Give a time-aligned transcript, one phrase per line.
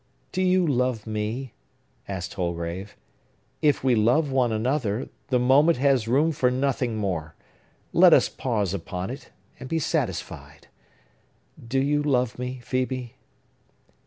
[0.31, 1.53] "Do you love me?"
[2.07, 2.97] asked Holgrave.
[3.61, 7.35] "If we love one another, the moment has room for nothing more.
[7.93, 9.29] Let us pause upon it,
[9.59, 10.69] and be satisfied.
[11.67, 13.11] Do you love me, Phœbe?"